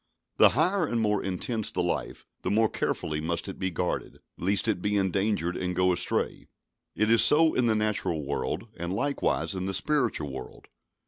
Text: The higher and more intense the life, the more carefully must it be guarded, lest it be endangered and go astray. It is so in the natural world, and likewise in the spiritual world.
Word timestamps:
The 0.37 0.49
higher 0.57 0.87
and 0.87 0.99
more 0.99 1.21
intense 1.23 1.69
the 1.69 1.83
life, 1.83 2.25
the 2.41 2.49
more 2.49 2.69
carefully 2.69 3.21
must 3.21 3.47
it 3.47 3.59
be 3.59 3.69
guarded, 3.69 4.17
lest 4.35 4.67
it 4.67 4.81
be 4.81 4.97
endangered 4.97 5.55
and 5.55 5.75
go 5.75 5.91
astray. 5.93 6.47
It 6.95 7.11
is 7.11 7.23
so 7.23 7.53
in 7.53 7.67
the 7.67 7.75
natural 7.75 8.25
world, 8.25 8.67
and 8.77 8.91
likewise 8.91 9.53
in 9.53 9.67
the 9.67 9.75
spiritual 9.75 10.31
world. 10.31 10.69